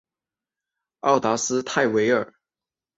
[1.01, 2.33] 奥达斯泰韦尔。